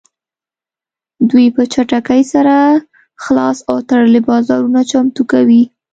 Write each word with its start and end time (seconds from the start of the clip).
دوی 1.29 1.45
په 1.55 1.61
چټکۍ 1.73 2.21
سره 2.33 2.55
خلاص 3.23 3.57
او 3.69 3.77
تړلي 3.89 4.21
بازارونه 4.29 4.79
چمتو 4.91 5.23
کوي 5.31 5.63